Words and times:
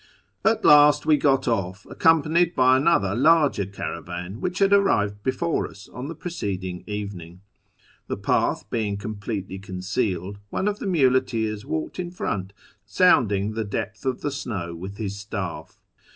At 0.43 0.65
last 0.65 1.05
we 1.05 1.15
got 1.15 1.47
off, 1.47 1.85
accompanied 1.87 2.55
by 2.55 2.75
another 2.75 3.13
larger 3.13 3.67
caravan 3.67 4.41
which 4.41 4.57
had 4.57 4.73
arrived 4.73 5.21
before 5.21 5.67
us 5.69 5.87
on 5.89 6.07
the 6.07 6.15
preceding 6.15 6.83
evening. 6.87 7.41
The 8.07 8.17
path 8.17 8.67
being 8.71 8.97
completely 8.97 9.59
concealed, 9.59 10.39
one 10.49 10.67
of 10.67 10.79
the 10.79 10.87
muleteers 10.87 11.67
walked 11.67 11.99
in 11.99 12.09
front, 12.09 12.51
sounding 12.83 13.51
the 13.53 13.63
depth 13.63 14.03
of 14.03 14.21
the 14.21 14.31
snow 14.31 14.73
with 14.73 14.97
his 14.97 15.19
staff. 15.19 15.83